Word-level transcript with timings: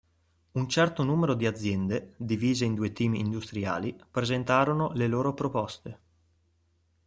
Un 0.53 0.67
certo 0.67 1.03
numero 1.03 1.35
di 1.35 1.45
aziende, 1.45 2.15
divise 2.17 2.65
in 2.65 2.73
due 2.73 2.91
team 2.91 3.13
industriali, 3.13 3.95
presentarono 4.09 4.89
le 4.95 5.05
loro 5.05 5.35
proposte. 5.35 5.99